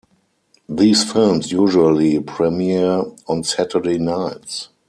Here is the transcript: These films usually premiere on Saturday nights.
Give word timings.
These 0.67 1.11
films 1.13 1.51
usually 1.51 2.19
premiere 2.21 3.03
on 3.27 3.43
Saturday 3.43 3.99
nights. 3.99 4.69